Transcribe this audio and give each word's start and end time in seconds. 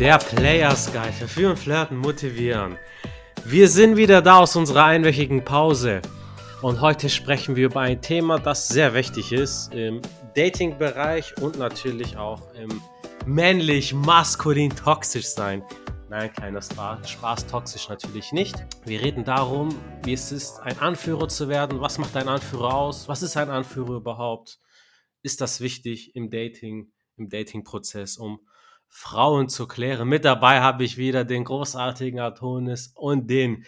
Der 0.00 0.16
Players 0.16 0.90
Guide. 0.94 1.12
Verführen, 1.12 1.58
flirten, 1.58 1.98
motivieren. 1.98 2.78
Wir 3.44 3.68
sind 3.68 3.98
wieder 3.98 4.22
da 4.22 4.38
aus 4.38 4.56
unserer 4.56 4.86
einwöchigen 4.86 5.44
Pause. 5.44 6.00
Und 6.62 6.80
heute 6.80 7.10
sprechen 7.10 7.54
wir 7.54 7.66
über 7.66 7.80
ein 7.80 8.00
Thema, 8.00 8.38
das 8.38 8.68
sehr 8.68 8.94
wichtig 8.94 9.30
ist 9.30 9.74
im 9.74 10.00
Dating-Bereich 10.34 11.36
und 11.42 11.58
natürlich 11.58 12.16
auch 12.16 12.40
im 12.54 12.80
männlich-maskulin 13.26 14.74
toxisch 14.74 15.26
sein. 15.26 15.62
Nein, 16.08 16.32
kleiner 16.32 16.62
Spaß, 16.62 17.10
Spaß 17.10 17.46
toxisch 17.46 17.90
natürlich 17.90 18.32
nicht. 18.32 18.56
Wir 18.86 19.02
reden 19.02 19.26
darum, 19.26 19.68
wie 20.04 20.14
es 20.14 20.32
ist, 20.32 20.60
ein 20.60 20.78
Anführer 20.78 21.28
zu 21.28 21.50
werden. 21.50 21.82
Was 21.82 21.98
macht 21.98 22.16
ein 22.16 22.26
Anführer 22.26 22.72
aus? 22.72 23.06
Was 23.06 23.20
ist 23.20 23.36
ein 23.36 23.50
Anführer 23.50 23.96
überhaupt? 23.96 24.60
Ist 25.20 25.42
das 25.42 25.60
wichtig 25.60 26.16
im 26.16 26.30
Dating, 26.30 26.90
im 27.18 27.28
Dating-Prozess, 27.28 28.16
um 28.16 28.40
Frauen 28.90 29.48
zu 29.48 29.66
klären? 29.66 30.08
Mit 30.08 30.24
dabei 30.24 30.60
habe 30.60 30.84
ich 30.84 30.98
wieder 30.98 31.24
den 31.24 31.44
großartigen 31.44 32.20
Atonis 32.20 32.92
und 32.94 33.30
den 33.30 33.64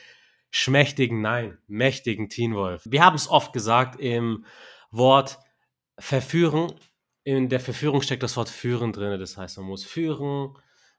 schmächtigen, 0.50 1.22
nein, 1.22 1.58
mächtigen 1.66 2.28
Teen 2.28 2.54
Wolf. 2.54 2.82
Wir 2.84 3.04
haben 3.04 3.16
es 3.16 3.28
oft 3.28 3.52
gesagt 3.52 3.98
im 3.98 4.44
Wort 4.90 5.38
verführen. 5.98 6.74
In 7.24 7.48
der 7.48 7.60
Verführung 7.60 8.02
steckt 8.02 8.22
das 8.22 8.36
Wort 8.36 8.50
führen 8.50 8.92
drin. 8.92 9.18
Das 9.18 9.36
heißt, 9.36 9.56
man 9.58 9.66
muss 9.66 9.84
führen, 9.84 10.54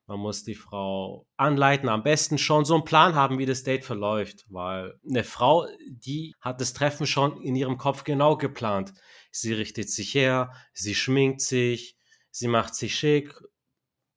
man 0.08 0.20
muss 0.20 0.44
die 0.44 0.56
Frau 0.56 1.28
anleiten, 1.38 1.88
am 1.88 2.04
besten 2.04 2.38
schon 2.38 2.66
so 2.66 2.74
einen 2.76 2.84
Plan 2.84 3.16
haben, 3.16 3.38
wie 3.38 3.46
das 3.46 3.64
Date 3.64 3.86
verläuft, 3.86 4.46
weil 4.50 5.00
eine 5.08 5.24
Frau, 5.24 5.68
die 5.88 6.34
hat 6.40 6.60
das 6.60 6.74
Treffen 6.74 7.06
schon 7.06 7.42
in 7.42 7.56
ihrem 7.56 7.78
Kopf 7.78 8.04
genau 8.04 8.38
geplant. 8.38 8.94
Sie 9.32 9.54
richtet 9.54 9.90
sich 9.90 10.14
her, 10.14 10.52
sie 10.74 10.96
schminkt 10.96 11.42
sich, 11.42 11.98
sie 12.32 12.48
macht 12.48 12.76
sich 12.76 12.96
schick, 12.96 13.34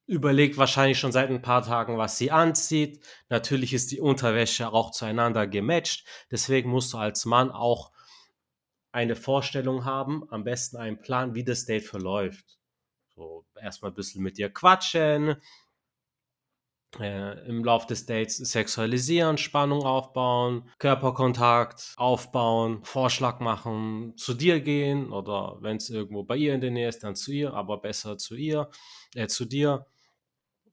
überlegt 0.06 0.56
wahrscheinlich 0.56 0.98
schon 0.98 1.12
seit 1.12 1.30
ein 1.30 1.42
paar 1.42 1.62
Tagen, 1.62 1.98
was 1.98 2.18
sie 2.18 2.30
anzieht. 2.30 3.04
Natürlich 3.28 3.72
ist 3.72 3.90
die 3.90 4.00
Unterwäsche 4.00 4.72
auch 4.72 4.92
zueinander 4.92 5.46
gematcht. 5.46 6.06
Deswegen 6.30 6.70
musst 6.70 6.92
du 6.92 6.98
als 6.98 7.24
Mann 7.24 7.50
auch 7.50 7.92
eine 8.92 9.16
Vorstellung 9.16 9.84
haben, 9.84 10.26
am 10.30 10.44
besten 10.44 10.76
einen 10.78 11.00
Plan, 11.00 11.34
wie 11.34 11.44
das 11.44 11.66
Date 11.66 11.84
verläuft. 11.84 12.58
So 13.14 13.44
erstmal 13.60 13.90
ein 13.90 13.94
bisschen 13.94 14.22
mit 14.22 14.38
ihr 14.38 14.48
quatschen, 14.48 15.36
äh, 17.00 17.46
im 17.46 17.64
Laufe 17.64 17.88
des 17.88 18.06
Dates 18.06 18.36
sexualisieren, 18.36 19.38
Spannung 19.38 19.82
aufbauen, 19.82 20.70
Körperkontakt 20.78 21.94
aufbauen, 21.96 22.84
Vorschlag 22.84 23.40
machen, 23.40 24.14
zu 24.16 24.34
dir 24.34 24.60
gehen 24.60 25.12
oder 25.12 25.58
wenn 25.60 25.76
es 25.76 25.90
irgendwo 25.90 26.22
bei 26.22 26.36
ihr 26.36 26.54
in 26.54 26.60
der 26.60 26.70
Nähe 26.70 26.88
ist, 26.88 27.02
dann 27.04 27.16
zu 27.16 27.32
ihr, 27.32 27.52
aber 27.52 27.78
besser 27.78 28.16
zu 28.18 28.34
ihr, 28.34 28.70
äh, 29.14 29.26
zu 29.26 29.44
dir. 29.44 29.86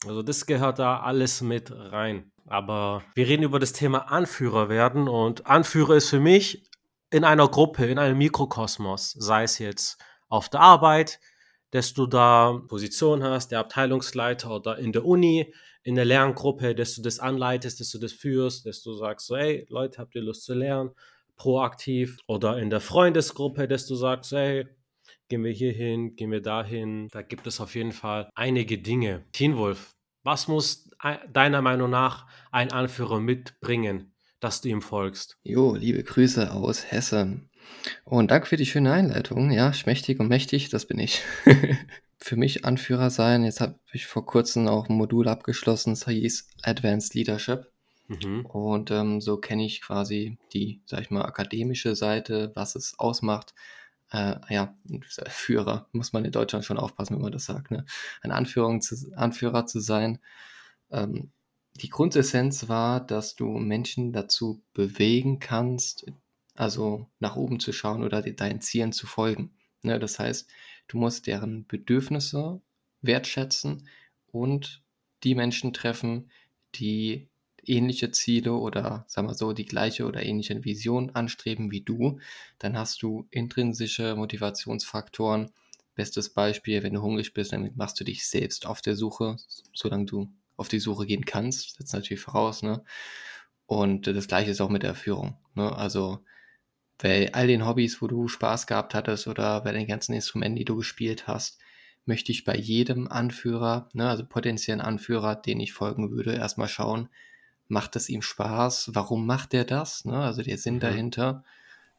Also 0.05 0.21
das 0.21 0.45
gehört 0.45 0.79
da 0.79 0.99
alles 0.99 1.41
mit 1.41 1.71
rein. 1.71 2.31
Aber 2.45 3.03
wir 3.15 3.27
reden 3.27 3.43
über 3.43 3.59
das 3.59 3.73
Thema 3.73 4.11
Anführer 4.11 4.69
werden 4.69 5.07
und 5.07 5.47
Anführer 5.47 5.95
ist 5.95 6.09
für 6.09 6.19
mich 6.19 6.63
in 7.09 7.23
einer 7.23 7.47
Gruppe, 7.47 7.85
in 7.85 7.99
einem 7.99 8.17
Mikrokosmos, 8.17 9.11
sei 9.11 9.43
es 9.43 9.59
jetzt 9.59 9.97
auf 10.29 10.49
der 10.49 10.61
Arbeit, 10.61 11.19
dass 11.71 11.93
du 11.93 12.05
da 12.05 12.61
Position 12.67 13.23
hast, 13.23 13.51
der 13.51 13.59
Abteilungsleiter 13.59 14.51
oder 14.51 14.77
in 14.77 14.91
der 14.91 15.05
Uni, 15.05 15.53
in 15.83 15.95
der 15.95 16.05
Lerngruppe, 16.05 16.75
dass 16.75 16.95
du 16.95 17.01
das 17.01 17.19
anleitest, 17.19 17.79
dass 17.79 17.91
du 17.91 17.99
das 17.99 18.13
führst, 18.13 18.65
dass 18.65 18.81
du 18.81 18.93
sagst 18.93 19.27
so, 19.27 19.37
hey 19.37 19.65
Leute, 19.69 19.99
habt 19.99 20.15
ihr 20.15 20.21
Lust 20.21 20.43
zu 20.43 20.53
lernen? 20.53 20.91
Proaktiv. 21.35 22.19
Oder 22.27 22.57
in 22.57 22.69
der 22.69 22.79
Freundesgruppe, 22.79 23.67
dass 23.67 23.87
du 23.87 23.95
sagst, 23.95 24.31
hey, 24.31 24.67
gehen 25.33 25.43
wir 25.43 25.51
hier 25.51 25.71
hin, 25.71 26.15
gehen 26.15 26.29
wir 26.29 26.43
dahin. 26.43 27.07
Da 27.11 27.23
gibt 27.23 27.47
es 27.47 27.59
auf 27.59 27.73
jeden 27.73 27.91
Fall 27.91 28.29
einige 28.35 28.77
Dinge. 28.77 29.23
Teen 29.31 29.57
Wolf, 29.57 29.95
was 30.21 30.47
muss 30.47 30.91
deiner 31.33 31.63
Meinung 31.63 31.89
nach 31.89 32.27
ein 32.51 32.71
Anführer 32.71 33.19
mitbringen, 33.19 34.13
dass 34.39 34.61
du 34.61 34.69
ihm 34.69 34.83
folgst? 34.83 35.39
Jo, 35.41 35.73
liebe 35.73 36.03
Grüße 36.03 36.51
aus 36.51 36.91
Hessen. 36.91 37.49
Und 38.03 38.29
danke 38.29 38.45
für 38.45 38.57
die 38.57 38.67
schöne 38.67 38.91
Einleitung. 38.91 39.49
Ja, 39.49 39.73
schmächtig 39.73 40.19
und 40.19 40.27
mächtig, 40.27 40.69
das 40.69 40.85
bin 40.85 40.99
ich. 40.99 41.23
für 42.19 42.35
mich 42.35 42.63
Anführer 42.63 43.09
sein. 43.09 43.43
Jetzt 43.43 43.59
habe 43.59 43.79
ich 43.91 44.05
vor 44.05 44.27
kurzem 44.27 44.67
auch 44.67 44.87
ein 44.87 44.95
Modul 44.95 45.27
abgeschlossen, 45.27 45.93
das 45.93 46.05
hieß 46.05 46.47
Advanced 46.61 47.15
Leadership. 47.15 47.71
Mhm. 48.07 48.45
Und 48.45 48.91
ähm, 48.91 49.19
so 49.19 49.37
kenne 49.37 49.65
ich 49.65 49.81
quasi 49.81 50.37
die, 50.53 50.83
sag 50.85 51.01
ich 51.01 51.09
mal, 51.09 51.25
akademische 51.25 51.95
Seite, 51.95 52.51
was 52.53 52.75
es 52.75 52.99
ausmacht. 52.99 53.55
Äh, 54.13 54.35
ja, 54.49 54.77
Führer, 55.27 55.89
muss 55.91 56.13
man 56.13 56.23
in 56.23 56.31
Deutschland 56.31 56.63
schon 56.63 56.77
aufpassen, 56.77 57.15
wenn 57.15 57.23
man 57.23 57.31
das 57.31 57.45
sagt, 57.45 57.71
ne? 57.71 57.85
Ein 58.21 58.31
Anführung 58.31 58.81
zu, 58.81 58.95
Anführer 59.15 59.65
zu 59.65 59.79
sein. 59.79 60.19
Ähm, 60.91 61.31
die 61.75 61.89
Grundessenz 61.89 62.69
war, 62.69 63.05
dass 63.05 63.35
du 63.35 63.47
Menschen 63.47 64.13
dazu 64.13 64.63
bewegen 64.73 65.39
kannst, 65.39 66.05
also 66.55 67.09
nach 67.19 67.35
oben 67.35 67.59
zu 67.59 67.73
schauen 67.73 68.03
oder 68.03 68.21
deinen 68.21 68.61
Zielen 68.61 68.93
zu 68.93 69.07
folgen. 69.07 69.57
Ne? 69.81 69.99
Das 69.99 70.19
heißt, 70.19 70.47
Du 70.87 70.97
musst 70.97 71.27
deren 71.27 71.65
Bedürfnisse 71.65 72.61
wertschätzen 73.01 73.87
und 74.27 74.83
die 75.23 75.35
Menschen 75.35 75.73
treffen, 75.73 76.31
die 76.75 77.29
ähnliche 77.67 78.11
Ziele 78.11 78.53
oder 78.53 79.05
sagen 79.07 79.27
wir 79.27 79.33
so 79.33 79.53
die 79.53 79.65
gleiche 79.65 80.05
oder 80.05 80.23
ähnliche 80.23 80.63
Vision 80.63 81.11
anstreben 81.11 81.71
wie 81.71 81.81
du, 81.81 82.19
dann 82.59 82.77
hast 82.77 83.01
du 83.01 83.27
intrinsische 83.31 84.15
Motivationsfaktoren. 84.15 85.51
Bestes 85.95 86.33
Beispiel, 86.33 86.83
wenn 86.83 86.93
du 86.93 87.01
hungrig 87.01 87.33
bist, 87.33 87.53
dann 87.53 87.71
machst 87.75 87.99
du 87.99 88.03
dich 88.03 88.27
selbst 88.27 88.65
auf 88.65 88.81
der 88.81 88.95
Suche, 88.95 89.37
solange 89.73 90.05
du 90.05 90.31
auf 90.57 90.67
die 90.67 90.79
Suche 90.79 91.05
gehen 91.05 91.25
kannst. 91.25 91.79
Das 91.79 91.87
ist 91.87 91.93
natürlich 91.93 92.21
voraus, 92.21 92.63
ne? 92.63 92.83
Und 93.65 94.07
das 94.07 94.27
gleiche 94.27 94.51
ist 94.51 94.61
auch 94.61 94.69
mit 94.69 94.83
der 94.83 94.95
Führung. 94.95 95.37
Ne? 95.55 95.75
Also 95.75 96.19
bei 96.97 97.33
all 97.33 97.47
den 97.47 97.65
Hobbys, 97.65 98.01
wo 98.01 98.07
du 98.07 98.27
Spaß 98.27 98.67
gehabt 98.67 98.93
hattest 98.93 99.27
oder 99.27 99.61
bei 99.61 99.71
den 99.71 99.87
ganzen 99.87 100.13
Instrumenten, 100.13 100.57
die 100.57 100.65
du 100.65 100.75
gespielt 100.75 101.27
hast, 101.27 101.59
möchte 102.05 102.31
ich 102.31 102.43
bei 102.43 102.55
jedem 102.55 103.07
Anführer, 103.07 103.89
ne, 103.93 104.09
also 104.09 104.25
potenziellen 104.25 104.81
Anführer, 104.81 105.35
den 105.35 105.59
ich 105.59 105.73
folgen 105.73 106.11
würde, 106.11 106.35
erstmal 106.35 106.67
schauen, 106.67 107.09
macht 107.73 107.97
es 107.97 108.07
ihm 108.07 108.21
Spaß? 108.21 108.91
Warum 108.93 109.25
macht 109.25 109.53
er 109.53 109.65
das? 109.65 110.05
Ne? 110.05 110.17
Also 110.17 110.41
der 110.43 110.57
Sinn 110.57 110.75
mhm. 110.75 110.79
dahinter. 110.79 111.43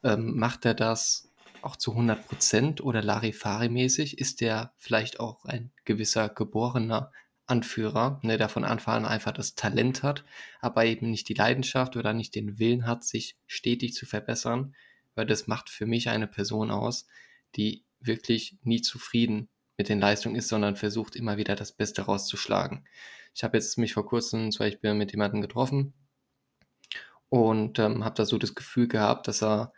Ähm, 0.02 0.36
macht 0.36 0.64
er 0.64 0.74
das 0.74 1.30
auch 1.60 1.76
zu 1.76 1.92
100 1.92 2.26
Prozent 2.26 2.80
oder 2.80 3.02
Larifari-mäßig? 3.02 4.18
Ist 4.18 4.40
der 4.40 4.72
vielleicht 4.78 5.20
auch 5.20 5.44
ein 5.44 5.72
gewisser 5.84 6.28
geborener 6.28 7.10
Anführer, 7.46 8.20
ne, 8.22 8.38
der 8.38 8.48
von 8.48 8.64
Anfang 8.64 9.04
an 9.04 9.06
einfach 9.06 9.32
das 9.32 9.54
Talent 9.54 10.02
hat, 10.02 10.24
aber 10.60 10.86
eben 10.86 11.10
nicht 11.10 11.28
die 11.28 11.34
Leidenschaft 11.34 11.94
oder 11.96 12.14
nicht 12.14 12.34
den 12.34 12.58
Willen 12.58 12.86
hat, 12.86 13.04
sich 13.04 13.36
stetig 13.46 13.92
zu 13.92 14.06
verbessern, 14.06 14.74
weil 15.14 15.26
das 15.26 15.46
macht 15.46 15.68
für 15.68 15.84
mich 15.84 16.08
eine 16.08 16.26
Person 16.26 16.70
aus, 16.70 17.06
die 17.56 17.84
wirklich 18.00 18.56
nie 18.62 18.80
zufrieden 18.80 19.48
mit 19.76 19.88
den 19.88 20.00
Leistungen 20.00 20.36
ist, 20.36 20.48
sondern 20.48 20.76
versucht 20.76 21.16
immer 21.16 21.36
wieder 21.36 21.56
das 21.56 21.72
Beste 21.72 22.02
rauszuschlagen. 22.02 22.86
Ich 23.34 23.42
habe 23.42 23.56
jetzt 23.56 23.78
mich 23.78 23.94
vor 23.94 24.06
kurzem 24.06 24.52
zum 24.52 24.66
Beispiel 24.66 24.94
mit 24.94 25.12
jemandem 25.12 25.40
getroffen 25.40 25.94
und 27.28 27.78
ähm, 27.78 28.04
habe 28.04 28.14
da 28.14 28.24
so 28.24 28.38
das 28.38 28.54
Gefühl 28.54 28.88
gehabt, 28.88 29.26
dass 29.26 29.42
er 29.42 29.72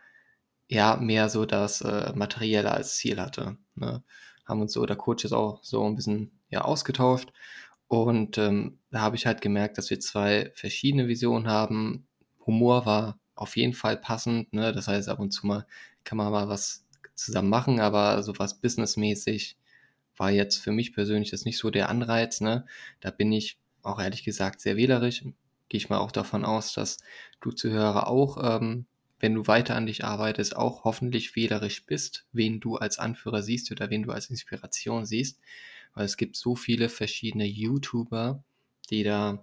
ja 0.69 0.97
mehr 0.97 1.29
so 1.29 1.47
das 1.47 1.81
äh, 1.81 2.12
Materielle 2.15 2.73
als 2.73 2.97
Ziel 2.97 3.21
hatte. 3.21 3.57
Ne? 3.75 4.03
Haben 4.45 4.61
uns 4.61 4.73
so, 4.73 4.84
der 4.84 4.97
Coach 4.97 5.25
ist 5.25 5.33
auch 5.33 5.62
so 5.65 5.84
ein 5.87 5.97
bisschen 5.97 6.33
ja 6.49 6.63
ausgetauscht. 6.63 7.33
Und 7.89 8.37
ähm, 8.39 8.81
da 8.91 9.01
habe 9.01 9.17
ich 9.17 9.27
halt 9.27 9.41
gemerkt, 9.41 9.78
dass 9.78 9.91
wir 9.91 10.01
zwei 10.01 10.53
verschiedene 10.55 11.09
Visionen 11.09 11.49
haben. 11.49 12.07
Humor 12.47 12.84
war 12.84 13.21
auf 13.34 13.57
jeden 13.57 13.75
Fall 13.75 13.97
passend, 13.97 14.53
ne? 14.53 14.73
Das 14.73 14.89
heißt, 14.89 15.09
ab 15.09 15.21
und 15.21 15.31
zu 15.31 15.47
mal 15.47 15.66
kann 16.04 16.19
man 16.19 16.33
mal 16.33 16.49
was 16.49 16.84
zusammen 17.15 17.49
machen, 17.49 17.81
aber 17.81 18.22
sowas 18.22 18.60
businessmäßig 18.60 19.57
war 20.16 20.30
jetzt 20.30 20.59
für 20.59 20.72
mich 20.72 20.95
persönlich 20.95 21.30
das 21.30 21.45
nicht 21.45 21.59
so 21.59 21.71
der 21.71 21.89
Anreiz, 21.89 22.41
ne? 22.41 22.66
Da 23.01 23.10
bin 23.10 23.33
ich 23.33 23.59
auch 23.83 24.01
ehrlich 24.01 24.24
gesagt 24.24 24.60
sehr 24.60 24.77
wählerisch. 24.77 25.22
Gehe 25.68 25.78
ich 25.78 25.89
mal 25.89 25.98
auch 25.98 26.13
davon 26.13 26.45
aus, 26.45 26.72
dass 26.74 26.98
du 27.41 27.51
Zuhörer 27.51 28.09
auch, 28.09 28.60
ähm, 28.60 28.86
wenn 29.18 29.34
du 29.34 29.47
weiter 29.47 29.74
an 29.77 29.86
dich 29.86 30.04
arbeitest, 30.04 30.57
auch 30.57 30.84
hoffentlich 30.84 31.34
wählerisch 31.36 31.86
bist, 31.86 32.27
wen 32.33 32.60
du 32.60 32.77
als 32.77 32.98
Anführer 32.98 33.42
siehst 33.42 33.71
oder 33.72 33.91
wen 33.91 34.03
du 34.03 34.13
als 34.13 34.30
Inspiration 34.30 35.07
siehst 35.07 35.41
weil 35.97 36.04
es 36.04 36.18
gibt 36.18 36.36
so 36.36 36.54
viele 36.54 36.89
verschiedene 36.91 37.47
YouTuber, 37.47 38.45
die 38.91 39.03
da 39.03 39.42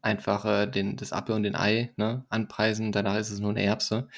einfach 0.00 0.44
äh, 0.46 0.66
den, 0.66 0.96
das 0.96 1.12
Apfel 1.12 1.34
und 1.36 1.42
den 1.42 1.54
Ei 1.54 1.92
ne, 1.96 2.24
anpreisen, 2.30 2.92
danach 2.92 3.16
ist 3.18 3.30
es 3.30 3.40
nur 3.40 3.50
eine 3.50 3.62
Erbse. 3.62 4.08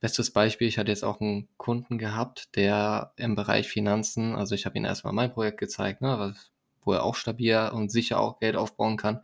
Bestes 0.00 0.30
Beispiel, 0.30 0.68
ich 0.68 0.78
hatte 0.78 0.90
jetzt 0.90 1.04
auch 1.04 1.20
einen 1.20 1.48
Kunden 1.56 1.98
gehabt, 1.98 2.54
der 2.56 3.12
im 3.16 3.34
Bereich 3.34 3.68
Finanzen, 3.68 4.34
also 4.34 4.54
ich 4.54 4.66
habe 4.66 4.76
ihm 4.78 4.84
erstmal 4.84 5.12
mein 5.12 5.32
Projekt 5.32 5.58
gezeigt, 5.58 6.02
ne, 6.02 6.34
wo 6.82 6.92
er 6.92 7.02
auch 7.02 7.14
stabil 7.16 7.70
und 7.72 7.90
sicher 7.90 8.20
auch 8.20 8.38
Geld 8.38 8.56
aufbauen 8.56 8.96
kann. 8.96 9.22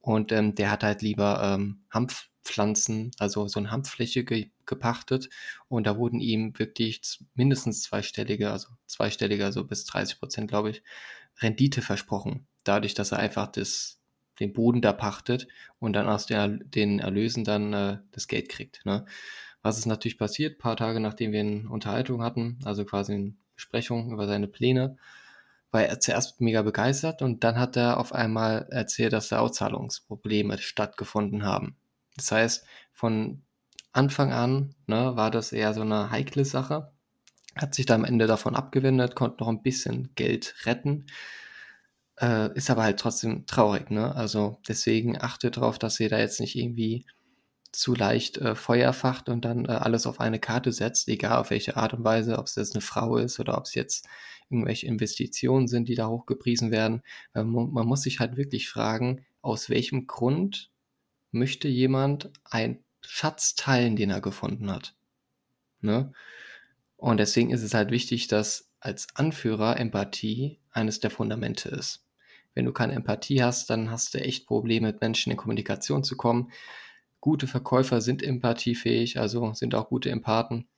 Und 0.00 0.32
ähm, 0.32 0.54
der 0.54 0.70
hat 0.70 0.82
halt 0.82 1.02
lieber 1.02 1.40
ähm, 1.42 1.82
Hanfpflanzen, 1.90 3.10
also 3.18 3.48
so 3.48 3.60
eine 3.60 3.70
Hanffläche 3.70 4.24
ge 4.24 4.50
gepachtet. 4.66 5.30
Und 5.68 5.86
da 5.86 5.96
wurden 5.96 6.20
ihm 6.20 6.58
wirklich 6.58 7.00
mindestens 7.34 7.82
zweistellige, 7.82 8.50
also 8.50 8.68
zweistellige, 8.86 9.44
also 9.44 9.64
bis 9.64 9.84
30 9.86 10.18
Prozent, 10.18 10.48
glaube 10.48 10.70
ich, 10.70 10.82
Rendite 11.40 11.82
versprochen. 11.82 12.46
dadurch, 12.64 12.94
dass 12.94 13.12
er 13.12 13.18
einfach 13.18 13.46
das, 13.48 14.00
den 14.40 14.52
Boden 14.52 14.82
da 14.82 14.92
pachtet 14.92 15.48
und 15.78 15.94
dann 15.94 16.08
aus 16.08 16.26
der, 16.26 16.48
den 16.48 16.98
Erlösen 16.98 17.44
dann 17.44 17.72
äh, 17.72 17.98
das 18.12 18.28
Geld 18.28 18.48
kriegt. 18.50 18.84
Ne? 18.84 19.06
Was 19.62 19.78
ist 19.78 19.86
natürlich 19.86 20.18
passiert, 20.18 20.56
ein 20.56 20.58
paar 20.58 20.76
Tage 20.76 21.00
nachdem 21.00 21.32
wir 21.32 21.40
eine 21.40 21.68
Unterhaltung 21.68 22.22
hatten, 22.22 22.58
also 22.64 22.84
quasi 22.84 23.14
eine 23.14 23.34
Besprechung 23.54 24.12
über 24.12 24.26
seine 24.26 24.48
Pläne, 24.48 24.96
war 25.70 25.82
er 25.82 26.00
zuerst 26.00 26.40
mega 26.40 26.62
begeistert 26.62 27.22
und 27.22 27.44
dann 27.44 27.58
hat 27.58 27.76
er 27.76 27.98
auf 27.98 28.14
einmal 28.14 28.66
erzählt, 28.70 29.12
dass 29.12 29.28
da 29.28 29.40
Auszahlungsprobleme 29.40 30.58
stattgefunden 30.58 31.44
haben. 31.44 31.76
Das 32.16 32.32
heißt, 32.32 32.64
von 32.92 33.42
Anfang 33.92 34.32
an 34.32 34.74
ne, 34.86 35.16
war 35.16 35.30
das 35.30 35.52
eher 35.52 35.74
so 35.74 35.82
eine 35.82 36.10
heikle 36.10 36.44
Sache, 36.44 36.92
hat 37.56 37.74
sich 37.74 37.86
da 37.86 37.94
am 37.94 38.04
Ende 38.04 38.26
davon 38.26 38.54
abgewendet, 38.54 39.14
konnte 39.14 39.38
noch 39.40 39.48
ein 39.48 39.62
bisschen 39.62 40.10
Geld 40.14 40.54
retten, 40.64 41.06
äh, 42.20 42.54
ist 42.56 42.70
aber 42.70 42.84
halt 42.84 42.98
trotzdem 43.00 43.46
traurig. 43.46 43.90
Ne? 43.90 44.14
Also 44.14 44.58
deswegen 44.68 45.20
achtet 45.20 45.56
darauf, 45.56 45.78
dass 45.78 46.00
ihr 46.00 46.08
da 46.08 46.18
jetzt 46.18 46.40
nicht 46.40 46.56
irgendwie 46.56 47.06
zu 47.72 47.94
leicht 47.94 48.38
äh, 48.38 48.54
Feuer 48.54 48.92
facht 48.92 49.28
und 49.28 49.44
dann 49.44 49.66
äh, 49.66 49.72
alles 49.72 50.06
auf 50.06 50.20
eine 50.20 50.38
Karte 50.38 50.72
setzt, 50.72 51.08
egal 51.08 51.38
auf 51.38 51.50
welche 51.50 51.76
Art 51.76 51.94
und 51.94 52.04
Weise, 52.04 52.38
ob 52.38 52.46
es 52.46 52.54
jetzt 52.56 52.74
eine 52.74 52.80
Frau 52.80 53.16
ist 53.16 53.38
oder 53.40 53.58
ob 53.58 53.64
es 53.64 53.74
jetzt 53.74 54.06
irgendwelche 54.50 54.86
Investitionen 54.86 55.68
sind, 55.68 55.88
die 55.88 55.94
da 55.94 56.08
hochgepriesen 56.08 56.70
werden. 56.70 57.02
Man, 57.34 57.70
man 57.70 57.86
muss 57.86 58.00
sich 58.00 58.18
halt 58.18 58.38
wirklich 58.38 58.70
fragen, 58.70 59.26
aus 59.42 59.68
welchem 59.68 60.06
Grund 60.06 60.70
möchte 61.32 61.68
jemand 61.68 62.30
einen 62.44 62.82
Schatz 63.02 63.54
teilen, 63.54 63.96
den 63.96 64.10
er 64.10 64.20
gefunden 64.20 64.70
hat. 64.70 64.94
Ne? 65.80 66.12
Und 66.96 67.18
deswegen 67.18 67.50
ist 67.50 67.62
es 67.62 67.74
halt 67.74 67.90
wichtig, 67.90 68.28
dass 68.28 68.70
als 68.80 69.08
Anführer 69.14 69.78
Empathie 69.78 70.58
eines 70.70 71.00
der 71.00 71.10
Fundamente 71.10 71.68
ist. 71.68 72.04
Wenn 72.54 72.64
du 72.64 72.72
keine 72.72 72.94
Empathie 72.94 73.42
hast, 73.42 73.70
dann 73.70 73.90
hast 73.90 74.14
du 74.14 74.20
echt 74.20 74.46
Probleme, 74.46 74.88
mit 74.88 75.00
Menschen 75.00 75.30
in 75.30 75.36
Kommunikation 75.36 76.02
zu 76.02 76.16
kommen. 76.16 76.50
Gute 77.20 77.46
Verkäufer 77.46 78.00
sind 78.00 78.22
empathiefähig, 78.22 79.18
also 79.18 79.52
sind 79.54 79.74
auch 79.74 79.88
gute 79.88 80.10
Empathen. 80.10 80.68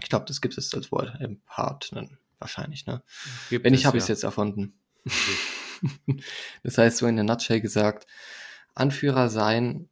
Ich 0.00 0.08
glaube, 0.08 0.26
das 0.26 0.40
gibt 0.40 0.56
es 0.58 0.74
als 0.74 0.92
Wort, 0.92 1.20
Empath, 1.20 1.90
wahrscheinlich. 2.38 2.86
Ne? 2.86 3.02
Gibt 3.50 3.64
Wenn 3.64 3.72
nicht, 3.72 3.86
habe 3.86 3.96
ich 3.96 4.04
es 4.04 4.08
jetzt 4.08 4.24
erfunden. 4.24 4.74
das 6.62 6.78
heißt, 6.78 6.98
so 6.98 7.06
in 7.06 7.16
der 7.16 7.24
Nutshell 7.24 7.60
gesagt, 7.60 8.06
Anführer 8.74 9.28
sein, 9.28 9.88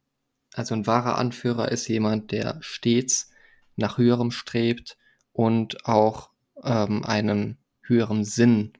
also 0.53 0.73
ein 0.73 0.87
wahrer 0.87 1.17
Anführer 1.17 1.71
ist 1.71 1.87
jemand, 1.87 2.31
der 2.31 2.57
stets 2.61 3.31
nach 3.75 3.97
höherem 3.97 4.31
strebt 4.31 4.97
und 5.33 5.85
auch 5.85 6.31
ähm, 6.63 7.03
einen 7.03 7.57
höheren 7.81 8.23
Sinn 8.23 8.73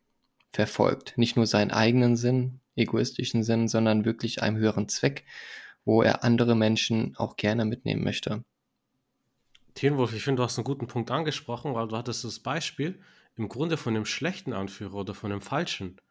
verfolgt. 0.52 1.18
Nicht 1.18 1.36
nur 1.36 1.46
seinen 1.46 1.72
eigenen 1.72 2.16
Sinn, 2.16 2.62
egoistischen 2.76 3.44
Sinn, 3.44 3.68
sondern 3.68 4.06
wirklich 4.06 4.42
einem 4.42 4.58
höheren 4.58 4.90
Zweck, 4.90 5.26
wo 5.88 6.02
er 6.02 6.26
andere 6.26 6.54
Menschen 6.54 7.16
auch 7.16 7.38
gerne 7.38 7.64
mitnehmen 7.64 8.04
möchte. 8.04 8.44
Tienwolf, 9.74 10.14
ich 10.14 10.22
finde, 10.22 10.42
du 10.42 10.44
hast 10.44 10.58
einen 10.58 10.66
guten 10.66 10.88
Punkt 10.88 11.10
angesprochen, 11.12 11.74
weil 11.74 11.88
du 11.88 11.96
hattest 11.96 12.26
das 12.26 12.40
Beispiel 12.40 13.00
im 13.38 13.48
Grunde 13.48 13.78
von 13.78 13.96
einem 13.96 14.06
schlechten 14.06 14.52
Anführer 14.52 14.96
oder 14.96 15.14
von 15.14 15.32
einem 15.32 15.40
falschen. 15.40 16.02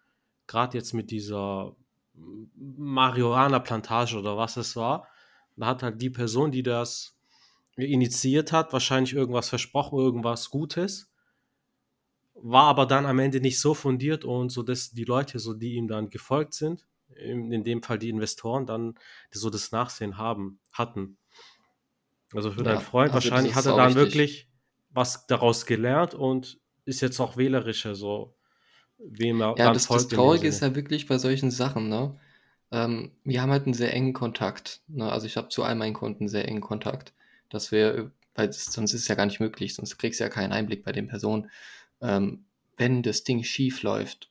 Gerade 0.46 0.78
jetzt 0.78 0.94
mit 0.94 1.11
dieser 1.11 1.76
Marihuana-Plantage 2.14 4.19
oder 4.19 4.38
was 4.38 4.56
es 4.56 4.76
war. 4.76 5.08
Da 5.56 5.67
hat 5.67 5.82
halt 5.82 6.00
die 6.00 6.11
Person, 6.11 6.50
die 6.50 6.62
das 6.62 7.19
initiiert 7.76 8.52
hat, 8.52 8.73
wahrscheinlich 8.73 9.12
irgendwas 9.12 9.50
versprochen, 9.50 9.99
irgendwas 9.99 10.49
Gutes. 10.49 11.12
War 12.32 12.64
aber 12.64 12.87
dann 12.87 13.05
am 13.05 13.19
Ende 13.19 13.40
nicht 13.40 13.61
so 13.61 13.75
fundiert 13.75 14.25
und 14.25 14.49
so, 14.49 14.62
dass 14.62 14.93
die 14.93 15.05
Leute, 15.05 15.38
so 15.38 15.52
die 15.52 15.75
ihm 15.75 15.87
dann 15.87 16.08
gefolgt 16.08 16.55
sind, 16.55 16.87
in, 17.14 17.64
dem 17.64 17.82
Fall 17.82 17.98
die 17.98 18.08
Investoren, 18.08 18.66
dann 18.66 18.94
so 19.30 19.50
das 19.50 19.72
Nachsehen 19.72 20.18
haben, 20.18 20.60
hatten. 20.72 21.18
Also 22.34 22.50
für 22.50 22.58
ja, 22.58 22.72
deinen 22.72 22.80
Freund, 22.80 23.14
also 23.14 23.30
wahrscheinlich 23.30 23.54
hat 23.54 23.66
er 23.66 23.76
dann 23.76 23.92
richtig. 23.92 24.04
wirklich 24.04 24.48
was 24.90 25.26
daraus 25.26 25.66
gelernt 25.66 26.14
und 26.14 26.58
ist 26.84 27.00
jetzt 27.00 27.20
auch 27.20 27.36
wählerischer, 27.36 27.94
so 27.94 28.36
wem 28.98 29.40
er 29.40 29.54
Ja, 29.58 29.72
das, 29.72 29.88
das 29.88 30.08
Traurige 30.08 30.48
ist 30.48 30.60
ja 30.60 30.74
wirklich 30.74 31.06
bei 31.06 31.18
solchen 31.18 31.50
Sachen, 31.50 31.88
ne? 31.88 32.18
Ähm, 32.72 33.12
wir 33.24 33.42
haben 33.42 33.50
halt 33.50 33.64
einen 33.64 33.74
sehr 33.74 33.92
engen 33.92 34.12
Kontakt. 34.12 34.80
Ne? 34.88 35.10
Also 35.10 35.26
ich 35.26 35.36
habe 35.36 35.48
zu 35.48 35.62
all 35.62 35.76
meinen 35.76 35.94
Kunden 35.94 36.24
einen 36.24 36.28
sehr 36.28 36.48
engen 36.48 36.60
Kontakt, 36.60 37.14
dass 37.48 37.70
wir, 37.70 38.10
weil 38.34 38.48
das, 38.48 38.64
sonst 38.64 38.92
ist 38.92 39.02
es 39.02 39.08
ja 39.08 39.14
gar 39.14 39.26
nicht 39.26 39.38
möglich, 39.38 39.74
sonst 39.74 39.98
kriegst 39.98 40.18
du 40.18 40.24
ja 40.24 40.30
keinen 40.30 40.52
Einblick 40.52 40.84
bei 40.84 40.92
den 40.92 41.06
Personen. 41.06 41.50
Ähm, 42.00 42.46
wenn 42.76 43.02
das 43.02 43.22
Ding 43.22 43.44
schief 43.44 43.82
läuft, 43.82 44.30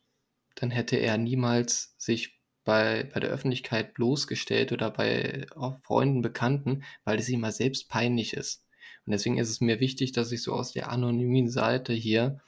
dann 0.56 0.70
hätte 0.70 0.98
er 0.98 1.18
niemals 1.18 1.96
sich 1.98 2.40
bei, 2.66 3.10
bei 3.14 3.20
der 3.22 3.30
Öffentlichkeit 3.30 3.94
bloßgestellt 3.94 4.72
oder 4.74 4.92
bei 4.92 5.46
Freunden, 5.84 6.22
Bekannten, 6.22 6.84
weil 7.06 7.20
es 7.20 7.30
ihm 7.30 7.42
mal 7.42 7.52
selbst 7.52 7.90
peinlich 7.90 8.34
ist. 8.34 8.66
Und 9.06 9.12
deswegen 9.12 9.38
ist 9.38 9.50
es 9.50 9.62
mir 9.62 9.80
wichtig, 9.80 10.12
dass 10.12 10.32
ich 10.32 10.42
so 10.44 10.54
aus 10.54 10.74
der 10.74 10.92
anonymen 10.92 11.50
Seite 11.50 11.94
hier 11.94 12.42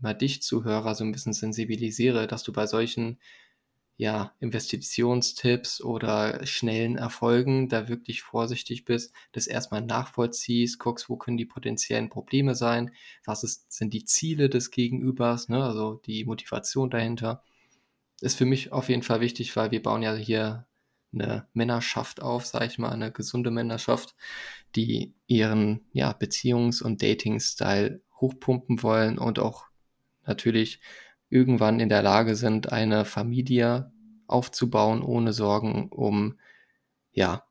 mal 0.00 0.14
dich 0.14 0.42
Zuhörer 0.42 0.94
so 0.94 1.04
ein 1.04 1.12
bisschen 1.12 1.32
sensibilisiere, 1.32 2.26
dass 2.26 2.42
du 2.42 2.52
bei 2.52 2.66
solchen 2.66 3.18
ja, 3.96 4.32
Investitionstipps 4.40 5.80
oder 5.80 6.44
schnellen 6.46 6.96
Erfolgen 6.96 7.68
da 7.68 7.88
wirklich 7.88 8.22
vorsichtig 8.22 8.84
bist, 8.84 9.14
das 9.32 9.46
erstmal 9.46 9.82
nachvollziehst, 9.82 10.80
guckst, 10.80 11.08
wo 11.08 11.16
können 11.16 11.36
die 11.36 11.44
potenziellen 11.44 12.10
Probleme 12.10 12.56
sein, 12.56 12.92
was 13.24 13.44
ist, 13.44 13.72
sind 13.72 13.94
die 13.94 14.04
Ziele 14.04 14.48
des 14.48 14.72
Gegenübers, 14.72 15.48
ne, 15.48 15.62
also 15.62 16.00
die 16.06 16.24
Motivation 16.24 16.90
dahinter. 16.90 17.44
Ist 18.24 18.38
für 18.38 18.46
mich 18.46 18.72
auf 18.72 18.88
jeden 18.88 19.02
Fall 19.02 19.20
wichtig, 19.20 19.54
weil 19.54 19.70
wir 19.70 19.82
bauen 19.82 20.00
ja 20.00 20.14
hier 20.14 20.66
eine 21.12 21.46
Männerschaft 21.52 22.22
auf, 22.22 22.46
sage 22.46 22.64
ich 22.64 22.78
mal, 22.78 22.88
eine 22.88 23.12
gesunde 23.12 23.50
Männerschaft, 23.50 24.14
die 24.74 25.12
ihren 25.26 25.84
ja, 25.92 26.10
Beziehungs- 26.12 26.82
und 26.82 27.02
Dating-Style 27.02 28.00
hochpumpen 28.18 28.82
wollen 28.82 29.18
und 29.18 29.38
auch 29.38 29.66
natürlich 30.24 30.80
irgendwann 31.28 31.80
in 31.80 31.90
der 31.90 32.00
Lage 32.00 32.34
sind, 32.34 32.72
eine 32.72 33.04
Familie 33.04 33.92
aufzubauen, 34.26 35.02
ohne 35.02 35.34
Sorgen 35.34 35.90
um, 35.90 36.38
ja, 37.12 37.44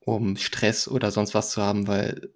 um 0.00 0.36
Stress 0.36 0.88
oder 0.88 1.10
sonst 1.10 1.32
was 1.32 1.52
zu 1.52 1.62
haben, 1.62 1.86
weil 1.86 2.30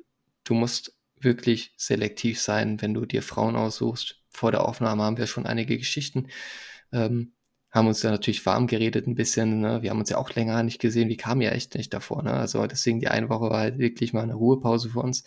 du 0.44 0.54
musst 0.54 0.96
wirklich 1.20 1.74
selektiv 1.76 2.40
sein, 2.40 2.80
wenn 2.80 2.94
du 2.94 3.04
dir 3.04 3.22
Frauen 3.22 3.54
aussuchst. 3.54 4.22
Vor 4.30 4.50
der 4.50 4.64
Aufnahme 4.64 5.02
haben 5.02 5.18
wir 5.18 5.26
schon 5.26 5.44
einige 5.44 5.76
Geschichten 5.76 6.28
ähm, 6.92 7.32
haben 7.70 7.86
uns 7.86 8.02
ja 8.02 8.10
natürlich 8.10 8.44
warm 8.46 8.66
geredet 8.66 9.06
ein 9.06 9.14
bisschen. 9.14 9.60
Ne? 9.60 9.82
Wir 9.82 9.90
haben 9.90 9.98
uns 9.98 10.10
ja 10.10 10.18
auch 10.18 10.30
länger 10.34 10.62
nicht 10.62 10.80
gesehen. 10.80 11.08
Wir 11.08 11.16
kamen 11.16 11.42
ja 11.42 11.50
echt 11.50 11.74
nicht 11.74 11.92
davor. 11.92 12.22
Ne? 12.22 12.32
Also 12.32 12.66
deswegen 12.66 13.00
die 13.00 13.08
eine 13.08 13.28
Woche 13.28 13.50
war 13.50 13.60
halt 13.60 13.78
wirklich 13.78 14.12
mal 14.12 14.22
eine 14.22 14.34
Ruhepause 14.34 14.90
für 14.90 15.00
uns. 15.00 15.24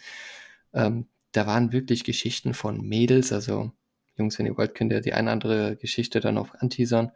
Ähm, 0.74 1.08
da 1.34 1.46
waren 1.46 1.72
wirklich 1.72 2.04
Geschichten 2.04 2.54
von 2.54 2.82
Mädels. 2.82 3.32
Also 3.32 3.72
Jungs, 4.18 4.40
wenn 4.40 4.48
ihr 4.48 4.58
wollt, 4.58 4.76
könnt 4.76 4.92
ihr 4.92 5.02
die 5.02 5.14
eine 5.14 5.32
andere 5.32 5.76
Geschichte 5.78 6.20
dann 6.20 6.38
auch 6.38 6.54
anteasern. 6.56 7.12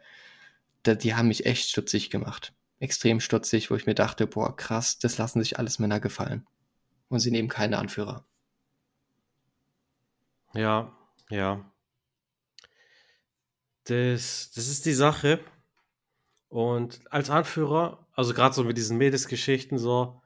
Da, 0.83 0.95
die 0.95 1.15
haben 1.15 1.27
mich 1.27 1.45
echt 1.45 1.69
stutzig 1.69 2.09
gemacht. 2.09 2.53
Extrem 2.79 3.19
stutzig, 3.19 3.71
wo 3.71 3.75
ich 3.75 3.87
mir 3.87 3.95
dachte, 3.95 4.27
boah, 4.27 4.55
krass, 4.55 4.99
das 4.99 5.17
lassen 5.17 5.41
sich 5.41 5.57
alles 5.57 5.79
Männer 5.79 5.99
gefallen. 5.99 6.45
Und 7.09 7.19
sie 7.19 7.31
nehmen 7.31 7.49
keine 7.49 7.77
Anführer. 7.77 8.25
Ja, 10.53 10.95
ja. 11.29 11.71
Das, 13.85 14.51
das 14.51 14.67
ist 14.67 14.85
die 14.85 14.93
Sache. 14.93 15.39
Und 16.47 17.01
als 17.11 17.29
Anführer, 17.29 18.07
also 18.13 18.33
gerade 18.33 18.55
so 18.55 18.63
mit 18.63 18.77
diesen 18.77 18.97
Mädelsgeschichten, 18.97 19.77
so, 19.77 20.21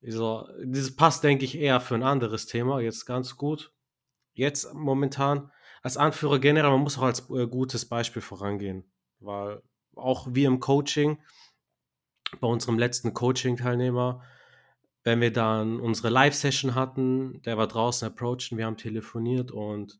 so, 0.00 0.48
das 0.64 0.94
passt, 0.96 1.22
denke 1.24 1.44
ich, 1.44 1.56
eher 1.56 1.80
für 1.80 1.94
ein 1.94 2.02
anderes 2.02 2.46
Thema, 2.46 2.80
jetzt 2.80 3.06
ganz 3.06 3.36
gut. 3.36 3.72
Jetzt 4.34 4.72
momentan, 4.74 5.50
als 5.82 5.96
Anführer 5.96 6.38
generell, 6.38 6.70
man 6.70 6.80
muss 6.80 6.98
auch 6.98 7.02
als 7.02 7.28
äh, 7.30 7.46
gutes 7.46 7.88
Beispiel 7.88 8.22
vorangehen, 8.22 8.90
weil 9.20 9.62
auch 9.94 10.26
wir 10.30 10.48
im 10.48 10.60
Coaching, 10.60 11.18
bei 12.40 12.48
unserem 12.48 12.78
letzten 12.78 13.12
Coaching-Teilnehmer, 13.12 14.22
wenn 15.04 15.20
wir 15.20 15.32
dann 15.32 15.80
unsere 15.80 16.08
Live-Session 16.08 16.74
hatten, 16.74 17.42
der 17.42 17.58
war 17.58 17.66
draußen 17.66 18.08
approachen, 18.08 18.56
wir 18.56 18.66
haben 18.66 18.76
telefoniert 18.76 19.50
und 19.50 19.98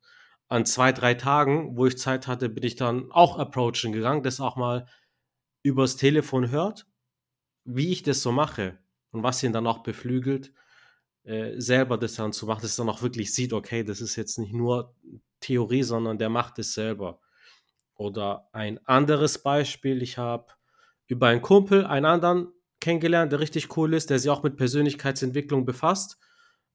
an 0.53 0.67
zwei, 0.67 0.93
drei 0.93 1.15
Tagen, 1.15 1.79
wo 1.79 1.87
ich 1.87 1.97
Zeit 1.97 2.27
hatte, 2.27 2.51
bin 2.51 2.63
ich 2.63 2.77
dann 2.77 3.11
auch 3.11 3.39
approachen 3.39 3.93
gegangen, 3.93 4.23
das 4.23 4.39
auch 4.39 4.57
mal 4.57 4.87
übers 5.63 5.97
Telefon 5.97 6.51
hört, 6.51 6.87
wie 7.65 7.91
ich 7.91 8.03
das 8.03 8.21
so 8.21 8.33
mache 8.33 8.79
und 9.13 9.23
was 9.23 9.43
ihn 9.43 9.55
dann 9.55 9.67
auch 9.67 9.83
beflügelt, 9.83 10.53
äh, 11.25 11.59
selber 11.59 11.97
das 11.97 12.15
dann 12.17 12.35
zu 12.35 12.47
machen, 12.47 12.61
dass 12.63 12.79
er 12.79 12.85
dann 12.85 12.95
auch 12.95 13.01
wirklich 13.01 13.33
sieht, 13.33 13.55
okay, 13.55 13.83
das 13.83 14.03
ist 14.03 14.17
jetzt 14.17 14.39
nicht 14.39 14.53
nur 14.53 14.95
Theorie, 15.41 15.85
sondern 15.85 16.19
der 16.19 16.29
macht 16.29 16.59
es 16.59 16.75
selber. 16.75 17.21
Oder 17.95 18.49
ein 18.53 18.79
anderes 18.87 19.43
Beispiel, 19.43 20.03
ich 20.03 20.19
habe 20.19 20.53
über 21.07 21.29
einen 21.29 21.41
Kumpel 21.41 21.87
einen 21.87 22.05
anderen 22.05 22.53
kennengelernt, 22.81 23.33
der 23.33 23.41
richtig 23.41 23.75
cool 23.77 23.95
ist, 23.95 24.11
der 24.11 24.19
sich 24.19 24.31
auch 24.31 24.43
mit 24.43 24.57
Persönlichkeitsentwicklung 24.59 25.65
befasst 25.65 26.19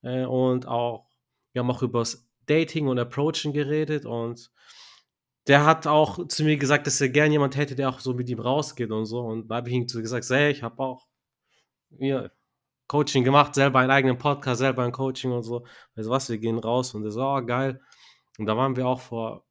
äh, 0.02 0.26
und 0.26 0.68
auch, 0.68 1.08
wir 1.52 1.60
haben 1.60 1.70
auch 1.70 1.84
über 1.84 2.00
das 2.00 2.27
Dating 2.48 2.88
und 2.88 3.00
Approachen 3.00 3.54
geredet 3.54 4.06
und 4.06 4.52
der 5.48 5.66
hat 5.66 5.88
auch 5.88 6.28
zu 6.28 6.44
mir 6.44 6.58
gesagt, 6.58 6.88
dass 6.88 7.00
er 7.00 7.10
gern 7.10 7.32
jemand 7.32 7.56
hätte, 7.56 7.76
der 7.76 7.90
auch 7.90 8.00
so 8.00 8.14
mit 8.14 8.30
ihm 8.30 8.40
rausgeht 8.40 8.92
und 8.92 9.06
so. 9.06 9.22
Und 9.22 9.48
da 9.48 9.56
habe 9.58 9.70
ich 9.70 9.76
ihm 9.76 9.88
gesagt, 9.88 10.30
hey, 10.30 10.52
ich 10.52 10.62
habe 10.62 10.78
auch 10.84 11.08
mir 11.90 12.32
Coaching 12.88 13.24
gemacht, 13.24 13.56
selber 13.56 13.80
einen 13.80 13.92
eigenen 13.92 14.18
Podcast, 14.18 14.60
selber 14.60 14.84
ein 14.84 14.92
Coaching 14.92 15.32
und 15.32 15.44
so. 15.44 15.66
Also 15.96 16.10
was, 16.10 16.30
wir 16.30 16.38
gehen 16.38 16.60
raus 16.60 16.94
und 16.94 17.04
er 17.06 17.12
so, 17.12 17.22
oh, 17.22 17.46
geil. 17.46 17.82
Und 18.38 18.46
da 18.46 18.58
waren 18.58 18.76
wir 18.76 18.88
auch 18.88 19.00
vor 19.00 19.46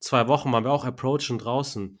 zwei 0.00 0.26
Wochen, 0.28 0.52
waren 0.52 0.64
wir 0.64 0.72
auch 0.72 0.84
approachen 0.84 1.38
draußen. 1.38 2.00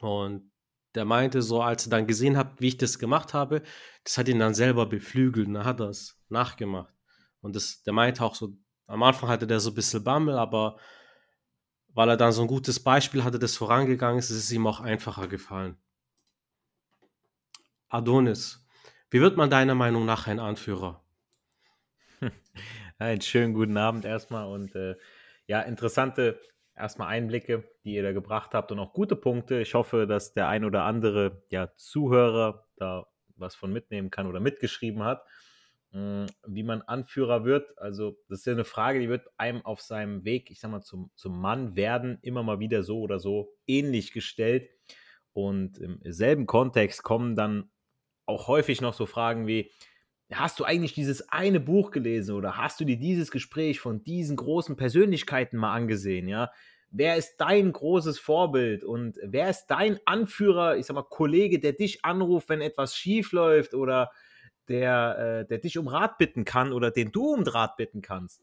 Und 0.00 0.52
der 0.94 1.04
meinte 1.04 1.42
so, 1.42 1.62
als 1.62 1.86
er 1.86 1.90
dann 1.90 2.06
gesehen 2.06 2.36
hat, 2.36 2.60
wie 2.60 2.68
ich 2.68 2.76
das 2.76 2.98
gemacht 2.98 3.34
habe, 3.34 3.62
das 4.04 4.18
hat 4.18 4.28
ihn 4.28 4.38
dann 4.38 4.54
selber 4.54 4.86
beflügelt 4.86 5.48
und 5.48 5.54
dann 5.54 5.64
hat 5.64 5.80
er 5.80 5.88
es 5.88 6.20
nachgemacht. 6.28 6.94
Und 7.40 7.56
das, 7.56 7.82
der 7.82 7.92
meinte 7.92 8.24
auch 8.24 8.34
so, 8.34 8.56
am 8.86 9.02
Anfang 9.02 9.28
hatte 9.28 9.46
der 9.46 9.60
so 9.60 9.70
ein 9.70 9.74
bisschen 9.74 10.04
Bammel, 10.04 10.36
aber 10.36 10.78
weil 11.94 12.08
er 12.08 12.16
dann 12.16 12.32
so 12.32 12.42
ein 12.42 12.48
gutes 12.48 12.80
Beispiel 12.80 13.24
hatte, 13.24 13.38
das 13.38 13.56
vorangegangen 13.56 14.18
ist, 14.18 14.30
ist 14.30 14.44
es 14.44 14.52
ihm 14.52 14.66
auch 14.66 14.80
einfacher 14.80 15.28
gefallen. 15.28 15.76
Adonis, 17.88 18.66
wie 19.10 19.20
wird 19.20 19.36
man 19.36 19.50
deiner 19.50 19.76
Meinung 19.76 20.04
nach 20.04 20.26
ein 20.26 20.40
Anführer? 20.40 21.04
Einen 22.98 23.20
schönen 23.20 23.54
guten 23.54 23.76
Abend 23.76 24.04
erstmal 24.04 24.46
und 24.46 24.74
äh, 24.74 24.96
ja, 25.46 25.60
interessante 25.60 26.40
erstmal 26.74 27.08
Einblicke, 27.08 27.64
die 27.84 27.94
ihr 27.94 28.02
da 28.02 28.12
gebracht 28.12 28.54
habt 28.54 28.72
und 28.72 28.78
auch 28.78 28.92
gute 28.92 29.16
Punkte. 29.16 29.60
Ich 29.60 29.74
hoffe, 29.74 30.06
dass 30.06 30.32
der 30.32 30.48
ein 30.48 30.64
oder 30.64 30.84
andere 30.84 31.44
ja, 31.50 31.72
Zuhörer 31.76 32.66
da 32.76 33.06
was 33.36 33.54
von 33.54 33.72
mitnehmen 33.72 34.10
kann 34.10 34.26
oder 34.26 34.40
mitgeschrieben 34.40 35.02
hat. 35.04 35.24
Hm, 35.94 36.26
wie 36.44 36.64
man 36.64 36.82
Anführer 36.82 37.44
wird. 37.44 37.78
Also, 37.78 38.18
das 38.28 38.40
ist 38.40 38.46
ja 38.46 38.52
eine 38.52 38.64
Frage, 38.64 38.98
die 38.98 39.08
wird 39.08 39.28
einem 39.36 39.64
auf 39.64 39.80
seinem 39.80 40.24
Weg, 40.24 40.50
ich 40.50 40.58
sag 40.58 40.72
mal, 40.72 40.82
zum, 40.82 41.12
zum 41.14 41.40
Mann 41.40 41.76
werden, 41.76 42.18
immer 42.20 42.42
mal 42.42 42.58
wieder 42.58 42.82
so 42.82 42.98
oder 42.98 43.20
so 43.20 43.54
ähnlich 43.68 44.12
gestellt. 44.12 44.68
Und 45.32 45.78
im 45.78 46.00
selben 46.04 46.46
Kontext 46.46 47.04
kommen 47.04 47.36
dann 47.36 47.70
auch 48.26 48.48
häufig 48.48 48.80
noch 48.80 48.94
so 48.94 49.06
Fragen 49.06 49.46
wie, 49.46 49.70
hast 50.32 50.58
du 50.58 50.64
eigentlich 50.64 50.94
dieses 50.94 51.28
eine 51.28 51.60
Buch 51.60 51.92
gelesen 51.92 52.34
oder 52.34 52.56
hast 52.56 52.80
du 52.80 52.84
dir 52.84 52.96
dieses 52.98 53.30
Gespräch 53.30 53.78
von 53.78 54.02
diesen 54.02 54.36
großen 54.36 54.76
Persönlichkeiten 54.76 55.58
mal 55.58 55.74
angesehen, 55.74 56.26
ja? 56.28 56.50
Wer 56.90 57.16
ist 57.16 57.36
dein 57.38 57.72
großes 57.72 58.18
Vorbild 58.20 58.84
und 58.84 59.18
wer 59.22 59.50
ist 59.50 59.66
dein 59.66 59.98
Anführer, 60.06 60.76
ich 60.76 60.86
sag 60.86 60.94
mal, 60.94 61.02
Kollege, 61.02 61.60
der 61.60 61.72
dich 61.72 62.04
anruft, 62.04 62.48
wenn 62.48 62.60
etwas 62.60 62.96
schief 62.96 63.32
läuft 63.32 63.74
oder 63.74 64.10
der, 64.68 65.44
äh, 65.44 65.48
der 65.48 65.58
dich 65.58 65.78
um 65.78 65.88
Rat 65.88 66.18
bitten 66.18 66.44
kann 66.44 66.72
oder 66.72 66.90
den 66.90 67.12
du 67.12 67.32
um 67.32 67.42
Rat 67.42 67.76
bitten 67.76 68.02
kannst. 68.02 68.42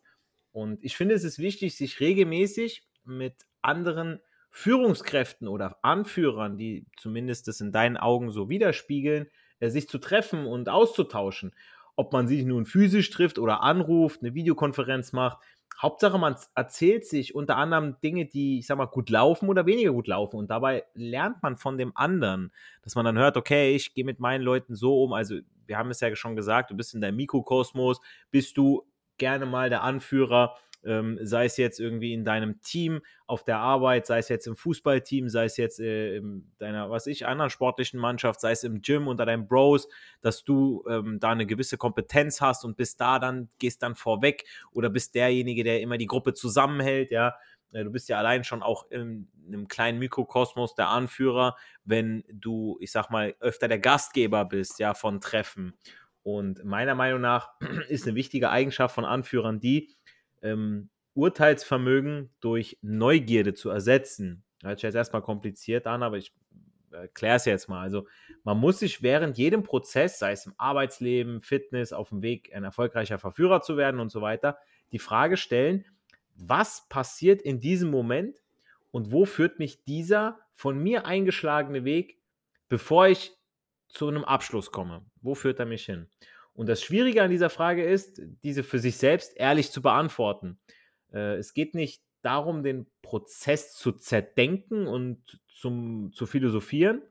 Und 0.51 0.83
ich 0.83 0.97
finde, 0.97 1.15
es 1.15 1.23
ist 1.23 1.39
wichtig, 1.39 1.75
sich 1.75 1.99
regelmäßig 1.99 2.87
mit 3.03 3.45
anderen 3.61 4.19
Führungskräften 4.49 5.47
oder 5.47 5.77
Anführern, 5.81 6.57
die 6.57 6.85
zumindest 6.97 7.47
das 7.47 7.61
in 7.61 7.71
deinen 7.71 7.97
Augen 7.97 8.31
so 8.31 8.49
widerspiegeln, 8.49 9.27
äh, 9.59 9.69
sich 9.69 9.87
zu 9.87 9.97
treffen 9.97 10.45
und 10.45 10.69
auszutauschen. 10.69 11.53
Ob 11.95 12.13
man 12.13 12.27
sich 12.27 12.43
nun 12.43 12.65
physisch 12.65 13.09
trifft 13.09 13.39
oder 13.39 13.61
anruft, 13.61 14.21
eine 14.21 14.33
Videokonferenz 14.33 15.13
macht. 15.13 15.41
Hauptsache, 15.79 16.17
man 16.17 16.35
erzählt 16.55 17.05
sich 17.05 17.33
unter 17.33 17.57
anderem 17.57 17.99
Dinge, 18.01 18.25
die, 18.25 18.59
ich 18.59 18.67
sag 18.67 18.77
mal, 18.77 18.85
gut 18.85 19.09
laufen 19.09 19.49
oder 19.49 19.65
weniger 19.65 19.91
gut 19.91 20.07
laufen. 20.07 20.37
Und 20.37 20.51
dabei 20.51 20.85
lernt 20.93 21.41
man 21.41 21.57
von 21.57 21.77
dem 21.77 21.91
anderen, 21.95 22.51
dass 22.83 22.95
man 22.95 23.05
dann 23.05 23.17
hört, 23.17 23.37
okay, 23.37 23.75
ich 23.75 23.93
gehe 23.93 24.05
mit 24.05 24.19
meinen 24.19 24.41
Leuten 24.41 24.75
so 24.75 25.03
um. 25.03 25.13
Also, 25.13 25.39
wir 25.65 25.77
haben 25.77 25.89
es 25.89 25.99
ja 25.99 26.15
schon 26.15 26.35
gesagt, 26.35 26.71
du 26.71 26.75
bist 26.75 26.93
in 26.93 27.01
deinem 27.01 27.15
Mikrokosmos, 27.15 27.99
bist 28.29 28.57
du 28.57 28.83
gerne 29.17 29.45
mal 29.45 29.69
der 29.69 29.83
Anführer 29.83 30.55
ähm, 30.83 31.19
sei 31.21 31.45
es 31.45 31.57
jetzt 31.57 31.79
irgendwie 31.79 32.13
in 32.13 32.25
deinem 32.25 32.61
Team 32.61 33.01
auf 33.27 33.43
der 33.43 33.59
Arbeit, 33.59 34.05
sei 34.05 34.19
es 34.19 34.29
jetzt 34.29 34.47
im 34.47 34.55
Fußballteam, 34.55 35.29
sei 35.29 35.45
es 35.45 35.57
jetzt 35.57 35.79
äh, 35.79 36.17
in 36.17 36.51
deiner, 36.57 36.89
was 36.89 37.07
ich, 37.07 37.25
anderen 37.25 37.49
sportlichen 37.49 37.99
Mannschaft, 37.99 38.41
sei 38.41 38.51
es 38.51 38.63
im 38.63 38.81
Gym 38.81 39.07
unter 39.07 39.25
deinen 39.25 39.47
Bros, 39.47 39.87
dass 40.21 40.43
du 40.43 40.83
ähm, 40.89 41.19
da 41.19 41.29
eine 41.29 41.45
gewisse 41.45 41.77
Kompetenz 41.77 42.41
hast 42.41 42.65
und 42.65 42.77
bist 42.77 42.99
da 42.99 43.19
dann, 43.19 43.49
gehst 43.59 43.83
dann 43.83 43.95
vorweg 43.95 44.45
oder 44.71 44.89
bist 44.89 45.15
derjenige, 45.15 45.63
der 45.63 45.81
immer 45.81 45.97
die 45.97 46.07
Gruppe 46.07 46.33
zusammenhält, 46.33 47.11
ja. 47.11 47.35
Äh, 47.73 47.83
du 47.83 47.91
bist 47.91 48.09
ja 48.09 48.17
allein 48.17 48.43
schon 48.43 48.63
auch 48.63 48.89
in 48.91 49.29
einem 49.47 49.67
kleinen 49.67 49.99
Mikrokosmos 49.99 50.75
der 50.75 50.89
Anführer, 50.89 51.55
wenn 51.83 52.23
du, 52.31 52.77
ich 52.79 52.91
sag 52.91 53.09
mal, 53.09 53.35
öfter 53.39 53.67
der 53.67 53.79
Gastgeber 53.79 54.45
bist, 54.45 54.79
ja, 54.79 54.93
von 54.93 55.21
Treffen. 55.21 55.73
Und 56.23 56.63
meiner 56.63 56.95
Meinung 56.95 57.21
nach 57.21 57.51
ist 57.89 58.05
eine 58.05 58.15
wichtige 58.15 58.49
Eigenschaft 58.49 58.95
von 58.95 59.05
Anführern 59.05 59.59
die, 59.59 59.95
ähm, 60.41 60.89
Urteilsvermögen 61.13 62.29
durch 62.39 62.77
Neugierde 62.81 63.53
zu 63.53 63.69
ersetzen. 63.69 64.43
Hört 64.63 64.79
sich 64.79 64.83
jetzt 64.83 64.95
erstmal 64.95 65.21
kompliziert 65.21 65.87
an, 65.87 66.03
aber 66.03 66.17
ich 66.17 66.33
erkläre 66.91 67.35
es 67.35 67.45
jetzt 67.45 67.67
mal. 67.67 67.81
Also 67.81 68.07
man 68.43 68.57
muss 68.57 68.79
sich 68.79 69.01
während 69.01 69.37
jedem 69.37 69.63
Prozess, 69.63 70.19
sei 70.19 70.31
es 70.31 70.45
im 70.45 70.53
Arbeitsleben, 70.57 71.41
Fitness, 71.41 71.93
auf 71.93 72.09
dem 72.09 72.21
Weg, 72.21 72.53
ein 72.53 72.63
erfolgreicher 72.63 73.19
Verführer 73.19 73.61
zu 73.61 73.77
werden 73.77 73.99
und 73.99 74.11
so 74.11 74.21
weiter, 74.21 74.57
die 74.91 74.99
Frage 74.99 75.37
stellen, 75.37 75.85
was 76.35 76.87
passiert 76.89 77.41
in 77.41 77.59
diesem 77.59 77.89
Moment 77.89 78.41
und 78.91 79.11
wo 79.11 79.25
führt 79.25 79.59
mich 79.59 79.83
dieser 79.83 80.39
von 80.53 80.81
mir 80.81 81.05
eingeschlagene 81.05 81.85
Weg, 81.85 82.19
bevor 82.67 83.07
ich 83.07 83.33
zu 83.87 84.07
einem 84.07 84.23
Abschluss 84.23 84.71
komme? 84.71 85.05
Wo 85.21 85.35
führt 85.35 85.59
er 85.59 85.65
mich 85.65 85.85
hin? 85.85 86.07
Und 86.53 86.67
das 86.67 86.83
Schwierige 86.83 87.23
an 87.23 87.31
dieser 87.31 87.49
Frage 87.49 87.83
ist, 87.83 88.21
diese 88.43 88.63
für 88.63 88.79
sich 88.79 88.97
selbst 88.97 89.35
ehrlich 89.37 89.71
zu 89.71 89.81
beantworten. 89.81 90.59
Äh, 91.13 91.35
es 91.35 91.53
geht 91.53 91.75
nicht 91.75 92.03
darum, 92.21 92.63
den 92.63 92.87
Prozess 93.01 93.73
zu 93.73 93.93
zerdenken 93.93 94.87
und 94.87 95.39
zum, 95.47 96.11
zu 96.13 96.25
philosophieren 96.25 97.01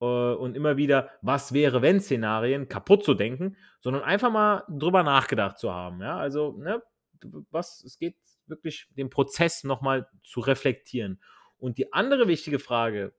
äh, 0.00 0.04
und 0.04 0.56
immer 0.56 0.76
wieder, 0.76 1.10
was 1.22 1.52
wäre, 1.52 1.82
wenn 1.82 2.00
Szenarien 2.00 2.68
kaputt 2.68 3.04
zu 3.04 3.14
denken, 3.14 3.56
sondern 3.80 4.02
einfach 4.02 4.30
mal 4.30 4.64
drüber 4.68 5.02
nachgedacht 5.02 5.58
zu 5.58 5.72
haben. 5.72 6.00
Ja, 6.00 6.16
also, 6.16 6.56
ne, 6.58 6.82
was, 7.50 7.84
es 7.84 7.98
geht 7.98 8.16
wirklich, 8.46 8.88
den 8.96 9.10
Prozess 9.10 9.62
nochmal 9.62 10.08
zu 10.24 10.40
reflektieren. 10.40 11.20
Und 11.58 11.78
die 11.78 11.92
andere 11.92 12.26
wichtige 12.26 12.58
Frage 12.58 13.14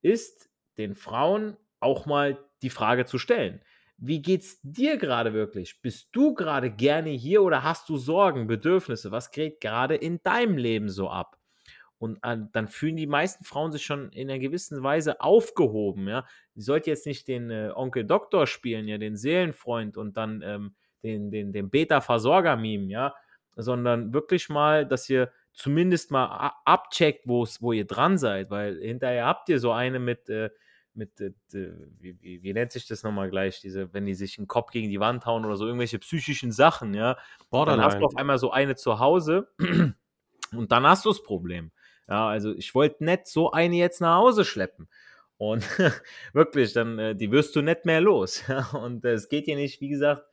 ist, 0.00 0.50
den 0.78 0.94
Frauen 0.94 1.56
auch 1.78 2.06
mal 2.06 2.42
die 2.62 2.70
Frage 2.70 3.04
zu 3.04 3.18
stellen 3.18 3.62
wie 4.04 4.20
geht's 4.20 4.58
dir 4.64 4.96
gerade 4.96 5.32
wirklich? 5.32 5.80
Bist 5.80 6.08
du 6.10 6.34
gerade 6.34 6.72
gerne 6.72 7.10
hier 7.10 7.40
oder 7.40 7.62
hast 7.62 7.88
du 7.88 7.96
Sorgen, 7.96 8.48
Bedürfnisse? 8.48 9.12
Was 9.12 9.30
geht 9.30 9.60
gerade 9.60 9.94
in 9.94 10.20
deinem 10.24 10.58
Leben 10.58 10.88
so 10.88 11.08
ab? 11.08 11.38
Und 11.98 12.18
äh, 12.24 12.38
dann 12.52 12.66
fühlen 12.66 12.96
die 12.96 13.06
meisten 13.06 13.44
Frauen 13.44 13.70
sich 13.70 13.84
schon 13.84 14.10
in 14.10 14.28
einer 14.28 14.40
gewissen 14.40 14.82
Weise 14.82 15.20
aufgehoben, 15.20 16.08
ja. 16.08 16.26
Sie 16.56 16.62
sollte 16.62 16.90
jetzt 16.90 17.06
nicht 17.06 17.28
den 17.28 17.48
äh, 17.52 17.70
Onkel 17.72 18.04
Doktor 18.04 18.48
spielen, 18.48 18.88
ja, 18.88 18.98
den 18.98 19.16
Seelenfreund 19.16 19.96
und 19.96 20.16
dann 20.16 20.42
ähm, 20.42 20.74
den, 21.04 21.30
den, 21.30 21.52
den 21.52 21.70
Beta-Versorger-Meme, 21.70 22.90
ja, 22.90 23.14
sondern 23.54 24.12
wirklich 24.12 24.48
mal, 24.48 24.84
dass 24.84 25.08
ihr 25.08 25.30
zumindest 25.52 26.10
mal 26.10 26.54
abcheckt, 26.64 27.28
wo 27.28 27.72
ihr 27.72 27.86
dran 27.86 28.18
seid, 28.18 28.50
weil 28.50 28.80
hinterher 28.80 29.26
habt 29.26 29.48
ihr 29.48 29.60
so 29.60 29.70
eine 29.70 30.00
mit, 30.00 30.28
äh, 30.28 30.50
mit, 30.94 31.20
äh, 31.20 31.32
wie, 31.98 32.20
wie, 32.20 32.42
wie, 32.42 32.52
nennt 32.52 32.72
sich 32.72 32.86
das 32.86 33.02
nochmal 33.02 33.30
gleich, 33.30 33.60
diese, 33.60 33.92
wenn 33.92 34.06
die 34.06 34.14
sich 34.14 34.38
einen 34.38 34.48
Kopf 34.48 34.70
gegen 34.70 34.90
die 34.90 35.00
Wand 35.00 35.26
hauen 35.26 35.44
oder 35.44 35.56
so, 35.56 35.66
irgendwelche 35.66 35.98
psychischen 35.98 36.52
Sachen, 36.52 36.94
ja. 36.94 37.16
Borderline. 37.50 37.82
Dann 37.82 37.92
hast 37.92 38.00
du 38.00 38.06
auf 38.06 38.16
einmal 38.16 38.38
so 38.38 38.50
eine 38.50 38.76
zu 38.76 38.98
Hause 38.98 39.48
und 40.52 40.72
dann 40.72 40.86
hast 40.86 41.04
du 41.04 41.10
das 41.10 41.22
Problem. 41.22 41.70
Ja, 42.08 42.28
also 42.28 42.52
ich 42.54 42.74
wollte 42.74 43.04
nicht 43.04 43.26
so 43.26 43.52
eine 43.52 43.76
jetzt 43.76 44.00
nach 44.00 44.16
Hause 44.16 44.44
schleppen. 44.44 44.88
Und 45.36 45.64
wirklich, 46.32 46.72
dann, 46.72 46.98
äh, 46.98 47.16
die 47.16 47.30
wirst 47.30 47.56
du 47.56 47.62
nicht 47.62 47.84
mehr 47.84 48.00
los. 48.00 48.44
Ja? 48.48 48.70
Und 48.72 49.04
äh, 49.04 49.12
es 49.12 49.28
geht 49.28 49.46
hier 49.46 49.56
nicht, 49.56 49.80
wie 49.80 49.88
gesagt, 49.88 50.24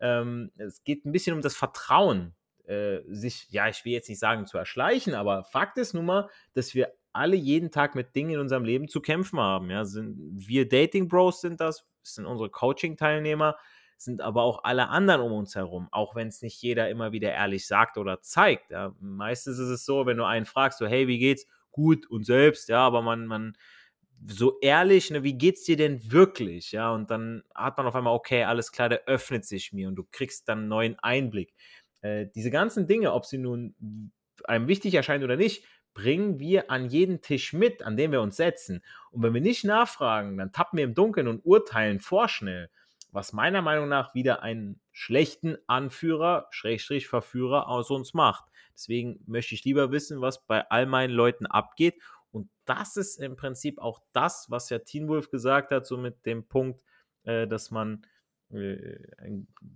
ähm, 0.00 0.50
es 0.56 0.84
geht 0.84 1.04
ein 1.04 1.12
bisschen 1.12 1.34
um 1.34 1.42
das 1.42 1.56
Vertrauen, 1.56 2.34
äh, 2.64 3.00
sich, 3.08 3.46
ja, 3.50 3.68
ich 3.68 3.84
will 3.84 3.92
jetzt 3.92 4.08
nicht 4.08 4.18
sagen 4.18 4.46
zu 4.46 4.58
erschleichen, 4.58 5.14
aber 5.14 5.44
Fakt 5.44 5.78
ist 5.78 5.94
nun 5.94 6.04
mal, 6.04 6.28
dass 6.54 6.74
wir 6.74 6.92
alle 7.18 7.36
jeden 7.36 7.70
Tag 7.70 7.94
mit 7.94 8.14
Dingen 8.16 8.30
in 8.30 8.40
unserem 8.40 8.64
Leben 8.64 8.88
zu 8.88 9.00
kämpfen 9.00 9.38
haben. 9.38 9.70
Ja, 9.70 9.84
sind 9.84 10.16
wir 10.18 10.68
Dating 10.68 11.08
Bros 11.08 11.40
sind 11.40 11.60
das, 11.60 11.86
sind 12.02 12.26
unsere 12.26 12.50
Coaching-Teilnehmer, 12.50 13.56
sind 13.96 14.20
aber 14.22 14.42
auch 14.42 14.64
alle 14.64 14.88
anderen 14.88 15.20
um 15.20 15.32
uns 15.32 15.54
herum, 15.54 15.88
auch 15.90 16.14
wenn 16.14 16.28
es 16.28 16.40
nicht 16.40 16.62
jeder 16.62 16.88
immer 16.88 17.12
wieder 17.12 17.32
ehrlich 17.32 17.66
sagt 17.66 17.98
oder 17.98 18.20
zeigt. 18.22 18.70
Ja. 18.70 18.94
Meistens 19.00 19.58
ist 19.58 19.68
es 19.68 19.84
so, 19.84 20.06
wenn 20.06 20.16
du 20.16 20.24
einen 20.24 20.46
fragst, 20.46 20.78
so, 20.78 20.86
hey, 20.86 21.08
wie 21.08 21.18
geht's? 21.18 21.46
Gut 21.70 22.06
und 22.10 22.24
selbst, 22.24 22.68
ja, 22.68 22.80
aber 22.80 23.02
man, 23.02 23.26
man, 23.26 23.56
so 24.26 24.58
ehrlich, 24.60 25.10
ne, 25.10 25.22
wie 25.22 25.34
geht's 25.34 25.64
dir 25.64 25.76
denn 25.76 26.10
wirklich? 26.10 26.72
Ja, 26.72 26.92
und 26.92 27.10
dann 27.10 27.42
hat 27.54 27.76
man 27.76 27.86
auf 27.86 27.94
einmal, 27.94 28.14
okay, 28.14 28.44
alles 28.44 28.72
klar, 28.72 28.88
der 28.88 29.04
öffnet 29.06 29.44
sich 29.44 29.72
mir 29.72 29.88
und 29.88 29.96
du 29.96 30.04
kriegst 30.10 30.48
dann 30.48 30.60
einen 30.60 30.68
neuen 30.68 30.98
Einblick. 30.98 31.54
Äh, 32.00 32.26
diese 32.34 32.50
ganzen 32.50 32.86
Dinge, 32.86 33.12
ob 33.12 33.26
sie 33.26 33.38
nun 33.38 33.74
einem 34.44 34.68
wichtig 34.68 34.94
erscheinen 34.94 35.24
oder 35.24 35.36
nicht, 35.36 35.64
bringen 35.98 36.38
wir 36.38 36.70
an 36.70 36.86
jeden 36.86 37.22
Tisch 37.22 37.52
mit, 37.52 37.82
an 37.82 37.96
dem 37.96 38.12
wir 38.12 38.22
uns 38.22 38.36
setzen. 38.36 38.84
Und 39.10 39.24
wenn 39.24 39.34
wir 39.34 39.40
nicht 39.40 39.64
nachfragen, 39.64 40.38
dann 40.38 40.52
tappen 40.52 40.76
wir 40.76 40.84
im 40.84 40.94
Dunkeln 40.94 41.26
und 41.26 41.44
urteilen 41.44 41.98
vorschnell, 41.98 42.70
was 43.10 43.32
meiner 43.32 43.62
Meinung 43.62 43.88
nach 43.88 44.14
wieder 44.14 44.40
einen 44.40 44.80
schlechten 44.92 45.58
Anführer, 45.66 46.46
Schrägstrich 46.50 47.08
Verführer 47.08 47.66
aus 47.66 47.90
uns 47.90 48.14
macht. 48.14 48.44
Deswegen 48.74 49.24
möchte 49.26 49.56
ich 49.56 49.64
lieber 49.64 49.90
wissen, 49.90 50.20
was 50.20 50.46
bei 50.46 50.70
all 50.70 50.86
meinen 50.86 51.10
Leuten 51.10 51.46
abgeht. 51.46 52.00
Und 52.30 52.48
das 52.64 52.96
ist 52.96 53.16
im 53.16 53.34
Prinzip 53.34 53.80
auch 53.80 54.00
das, 54.12 54.46
was 54.50 54.70
ja 54.70 54.78
Teen 54.78 55.08
Wolf 55.08 55.30
gesagt 55.30 55.72
hat, 55.72 55.84
so 55.84 55.96
mit 55.96 56.24
dem 56.26 56.46
Punkt, 56.46 56.84
äh, 57.24 57.48
dass 57.48 57.72
man 57.72 58.06
äh, 58.50 59.00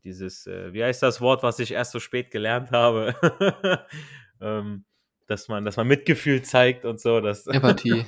dieses, 0.05 0.47
äh, 0.47 0.73
wie 0.73 0.85
heißt 0.85 1.03
das 1.03 1.21
Wort, 1.21 1.43
was 1.43 1.59
ich 1.59 1.73
erst 1.73 1.91
so 1.91 1.99
spät 1.99 2.31
gelernt 2.31 2.71
habe? 2.71 3.17
ähm, 4.41 4.85
dass 5.27 5.49
man, 5.49 5.65
dass 5.65 5.77
man 5.77 5.87
Mitgefühl 5.87 6.43
zeigt 6.43 6.85
und 6.85 7.01
so. 7.01 7.21
Dass 7.21 7.47
Empathie. 7.49 8.05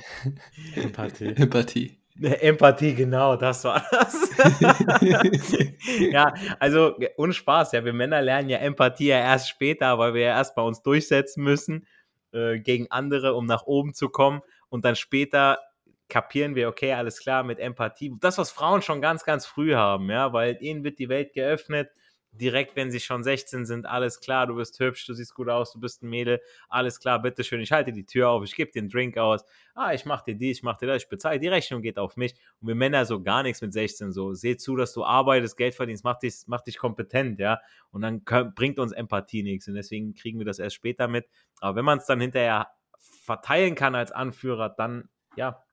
Empathie. 0.75 1.35
Empathie. 1.35 1.97
Empathie, 2.21 2.95
genau, 2.95 3.35
das 3.35 3.65
war 3.65 3.85
das. 3.91 4.31
ja, 6.11 6.33
also 6.59 6.97
ohne 7.17 7.33
Spaß, 7.33 7.73
ja, 7.73 7.83
wir 7.83 7.91
Männer 7.91 8.21
lernen 8.21 8.47
ja 8.47 8.59
Empathie 8.59 9.07
ja 9.07 9.19
erst 9.19 9.49
später, 9.49 9.99
weil 9.99 10.13
wir 10.13 10.21
ja 10.21 10.37
erst 10.37 10.55
bei 10.55 10.61
uns 10.61 10.81
durchsetzen 10.81 11.43
müssen 11.43 11.85
äh, 12.31 12.59
gegen 12.59 12.89
andere, 12.89 13.33
um 13.33 13.45
nach 13.45 13.63
oben 13.63 13.93
zu 13.93 14.07
kommen 14.07 14.41
und 14.69 14.85
dann 14.85 14.95
später 14.95 15.59
kapieren 16.07 16.55
wir, 16.55 16.69
okay, 16.69 16.93
alles 16.93 17.19
klar, 17.19 17.43
mit 17.43 17.59
Empathie. 17.59 18.13
Das, 18.21 18.37
was 18.37 18.51
Frauen 18.51 18.81
schon 18.81 19.01
ganz, 19.01 19.25
ganz 19.25 19.45
früh 19.45 19.73
haben, 19.73 20.09
ja, 20.09 20.31
weil 20.31 20.57
ihnen 20.61 20.83
wird 20.83 20.99
die 20.99 21.09
Welt 21.09 21.33
geöffnet 21.33 21.89
direkt, 22.37 22.75
wenn 22.75 22.91
sie 22.91 22.99
schon 22.99 23.23
16 23.23 23.65
sind, 23.65 23.85
alles 23.85 24.19
klar, 24.19 24.47
du 24.47 24.55
bist 24.55 24.79
hübsch, 24.79 25.05
du 25.05 25.13
siehst 25.13 25.33
gut 25.33 25.49
aus, 25.49 25.71
du 25.71 25.79
bist 25.79 26.03
ein 26.03 26.09
Mädel, 26.09 26.41
alles 26.69 26.99
klar, 26.99 27.21
bitteschön, 27.21 27.61
ich 27.61 27.71
halte 27.71 27.91
die 27.91 28.05
Tür 28.05 28.29
auf, 28.29 28.43
ich 28.43 28.55
gebe 28.55 28.77
einen 28.77 28.89
Drink 28.89 29.17
aus, 29.17 29.43
ah, 29.73 29.93
ich 29.93 30.05
mach 30.05 30.21
dir 30.21 30.35
dies, 30.35 30.57
ich 30.57 30.63
mach 30.63 30.77
dir 30.77 30.87
das, 30.87 31.03
ich 31.03 31.09
bezahle, 31.09 31.39
die 31.39 31.47
Rechnung 31.47 31.81
geht 31.81 31.97
auf 31.97 32.17
mich. 32.17 32.35
Und 32.61 32.67
wir 32.67 32.75
Männer 32.75 33.05
so 33.05 33.21
gar 33.21 33.43
nichts 33.43 33.61
mit 33.61 33.73
16, 33.73 34.11
so, 34.11 34.33
seh 34.33 34.57
zu, 34.57 34.75
dass 34.75 34.93
du 34.93 35.03
arbeitest, 35.03 35.57
Geld 35.57 35.75
verdienst, 35.75 36.03
mach 36.03 36.19
dich, 36.19 36.43
mach 36.47 36.61
dich 36.61 36.77
kompetent, 36.77 37.39
ja, 37.39 37.59
und 37.91 38.01
dann 38.01 38.23
bringt 38.23 38.79
uns 38.79 38.91
Empathie 38.91 39.43
nichts 39.43 39.67
und 39.67 39.75
deswegen 39.75 40.13
kriegen 40.13 40.39
wir 40.39 40.45
das 40.45 40.59
erst 40.59 40.75
später 40.75 41.07
mit. 41.07 41.27
Aber 41.59 41.75
wenn 41.75 41.85
man 41.85 41.99
es 41.99 42.05
dann 42.05 42.19
hinterher 42.19 42.67
verteilen 42.97 43.75
kann 43.75 43.95
als 43.95 44.11
Anführer, 44.11 44.69
dann, 44.69 45.09
ja, 45.35 45.63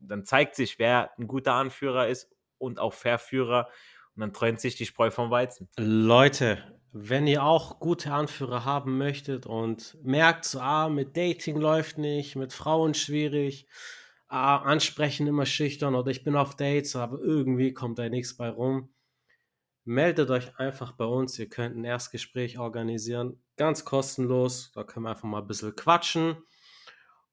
dann 0.00 0.24
zeigt 0.24 0.54
sich, 0.54 0.78
wer 0.78 1.10
ein 1.18 1.26
guter 1.26 1.54
Anführer 1.54 2.08
ist 2.08 2.30
und 2.58 2.78
auch 2.78 2.92
Verführer 2.92 3.68
und 4.16 4.22
dann 4.22 4.32
trennt 4.32 4.60
sich 4.60 4.76
die 4.76 4.86
Spreu 4.86 5.10
vom 5.10 5.30
Weizen. 5.30 5.68
Leute, 5.76 6.58
wenn 6.92 7.26
ihr 7.26 7.44
auch 7.44 7.78
gute 7.78 8.12
Anführer 8.12 8.64
haben 8.64 8.96
möchtet 8.96 9.44
und 9.44 9.98
merkt, 10.02 10.56
ah, 10.56 10.88
mit 10.88 11.16
Dating 11.16 11.58
läuft 11.58 11.98
nicht, 11.98 12.34
mit 12.34 12.54
Frauen 12.54 12.94
schwierig, 12.94 13.68
ah, 14.28 14.56
ansprechen 14.56 15.26
immer 15.26 15.44
schüchtern 15.44 15.94
oder 15.94 16.10
ich 16.10 16.24
bin 16.24 16.34
auf 16.34 16.56
Dates, 16.56 16.96
aber 16.96 17.20
irgendwie 17.20 17.74
kommt 17.74 17.98
da 17.98 18.08
nichts 18.08 18.38
bei 18.38 18.48
rum, 18.48 18.88
meldet 19.84 20.30
euch 20.30 20.58
einfach 20.58 20.92
bei 20.92 21.04
uns. 21.04 21.38
Ihr 21.38 21.50
könnt 21.50 21.76
ein 21.76 21.84
Erstgespräch 21.84 22.58
organisieren, 22.58 23.42
ganz 23.58 23.84
kostenlos. 23.84 24.72
Da 24.72 24.82
können 24.84 25.04
wir 25.04 25.10
einfach 25.10 25.24
mal 25.24 25.42
ein 25.42 25.46
bisschen 25.46 25.76
quatschen 25.76 26.38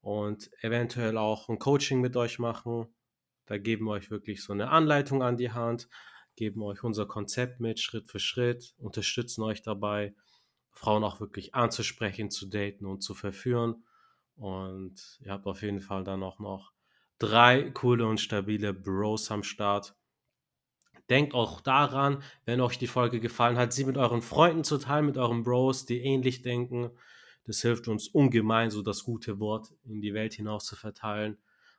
und 0.01 0.51
eventuell 0.61 1.17
auch 1.17 1.47
ein 1.47 1.59
Coaching 1.59 2.01
mit 2.01 2.17
euch 2.17 2.39
machen. 2.39 2.93
Da 3.45 3.57
geben 3.57 3.85
wir 3.85 3.91
euch 3.91 4.11
wirklich 4.11 4.43
so 4.43 4.51
eine 4.51 4.69
Anleitung 4.69 5.23
an 5.23 5.37
die 5.37 5.51
Hand 5.51 5.87
geben 6.35 6.61
euch 6.63 6.83
unser 6.83 7.05
Konzept 7.05 7.59
mit, 7.59 7.79
Schritt 7.79 8.09
für 8.09 8.19
Schritt, 8.19 8.73
unterstützen 8.77 9.43
euch 9.43 9.61
dabei, 9.61 10.13
Frauen 10.71 11.03
auch 11.03 11.19
wirklich 11.19 11.55
anzusprechen, 11.55 12.31
zu 12.31 12.47
daten 12.47 12.85
und 12.85 13.01
zu 13.01 13.13
verführen. 13.13 13.83
Und 14.35 15.19
ihr 15.21 15.31
habt 15.31 15.45
auf 15.45 15.61
jeden 15.61 15.81
Fall 15.81 16.03
dann 16.03 16.23
auch 16.23 16.39
noch 16.39 16.73
drei 17.19 17.69
coole 17.71 18.07
und 18.07 18.19
stabile 18.19 18.73
Bros 18.73 19.29
am 19.31 19.43
Start. 19.43 19.95
Denkt 21.09 21.33
auch 21.33 21.61
daran, 21.61 22.23
wenn 22.45 22.61
euch 22.61 22.77
die 22.77 22.87
Folge 22.87 23.19
gefallen 23.19 23.57
hat, 23.57 23.73
sie 23.73 23.85
mit 23.85 23.97
euren 23.97 24.21
Freunden 24.21 24.63
zu 24.63 24.77
teilen, 24.77 25.05
mit 25.05 25.17
euren 25.17 25.43
Bros, 25.43 25.85
die 25.85 25.99
ähnlich 25.99 26.41
denken. 26.41 26.91
Das 27.45 27.61
hilft 27.61 27.87
uns 27.87 28.07
ungemein, 28.07 28.71
so 28.71 28.81
das 28.81 29.03
gute 29.03 29.39
Wort 29.39 29.73
in 29.83 30.01
die 30.01 30.13
Welt 30.13 30.33
hinaus 30.33 30.65
zu 30.65 30.75
verteilen. 30.75 31.33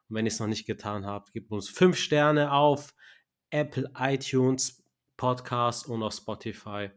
Und 0.09 0.17
wenn 0.17 0.27
ihr 0.27 0.33
es 0.33 0.41
noch 0.41 0.47
nicht 0.47 0.67
getan 0.67 1.07
habt, 1.07 1.33
gebt 1.33 1.51
uns 1.51 1.69
fünf 1.69 1.97
Sterne 1.97 2.53
auf 2.53 2.95
Apple 3.55 3.89
iTunes 3.97 4.83
Podcast 5.17 5.87
und 5.87 6.03
auf 6.03 6.15
Spotify. 6.15 6.91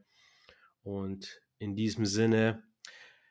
Und 0.81 1.39
in 1.59 1.75
diesem 1.75 2.07
Sinne, 2.07 2.63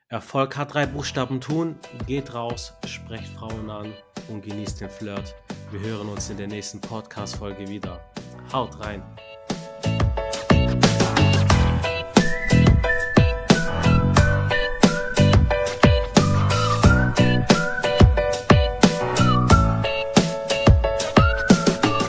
Erfolg 0.07 0.55
hat 0.55 0.73
drei 0.73 0.85
Buchstaben 0.85 1.41
tun. 1.41 1.77
Geht 2.07 2.33
raus, 2.33 2.71
sprecht 2.85 3.27
Frauen 3.27 3.69
an 3.69 3.93
und 4.29 4.43
genießt 4.43 4.79
den 4.79 4.89
Flirt. 4.89 5.35
Wir 5.71 5.81
hören 5.81 6.07
uns 6.07 6.29
in 6.29 6.37
der 6.37 6.47
nächsten 6.47 6.79
Podcast-Folge 6.79 7.67
wieder. 7.67 7.99
Haut 8.53 8.79
rein! 8.79 9.03